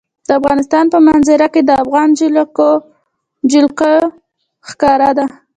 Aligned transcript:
د 0.27 0.29
افغانستان 0.39 0.85
په 0.93 0.97
منظره 1.07 1.47
کې 1.53 1.61
د 1.65 1.71
افغانستان 1.83 2.29
جلکو 3.51 3.93
ښکاره 4.69 5.09
ده. 5.17 5.25